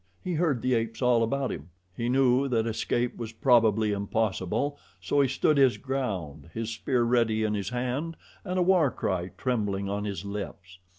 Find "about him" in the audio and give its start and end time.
1.21-1.69